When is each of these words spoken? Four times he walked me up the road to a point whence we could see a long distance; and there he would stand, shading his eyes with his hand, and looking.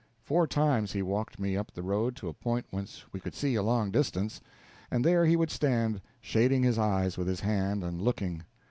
Four 0.23 0.47
times 0.47 0.93
he 0.93 1.03
walked 1.03 1.39
me 1.39 1.55
up 1.55 1.69
the 1.71 1.83
road 1.83 2.15
to 2.15 2.27
a 2.27 2.33
point 2.33 2.65
whence 2.71 3.05
we 3.13 3.19
could 3.19 3.35
see 3.35 3.53
a 3.53 3.61
long 3.61 3.91
distance; 3.91 4.41
and 4.89 5.05
there 5.05 5.27
he 5.27 5.35
would 5.35 5.51
stand, 5.51 6.01
shading 6.19 6.63
his 6.63 6.79
eyes 6.79 7.19
with 7.19 7.27
his 7.27 7.41
hand, 7.41 7.83
and 7.83 8.01
looking. 8.01 8.41